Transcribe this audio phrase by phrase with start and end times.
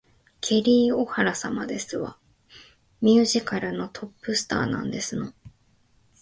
[0.39, 2.17] ケリー・オハラ様ですわ。
[3.01, 5.31] ミュージカルのトップスターなんですの